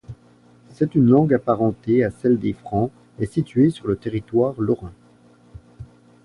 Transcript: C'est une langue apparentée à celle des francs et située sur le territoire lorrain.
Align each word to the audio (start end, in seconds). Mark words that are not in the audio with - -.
C'est 0.71 0.95
une 0.95 1.05
langue 1.11 1.31
apparentée 1.31 2.03
à 2.03 2.09
celle 2.09 2.39
des 2.39 2.53
francs 2.53 2.89
et 3.19 3.27
située 3.27 3.69
sur 3.69 3.85
le 3.85 3.95
territoire 3.95 4.55
lorrain. 4.59 4.93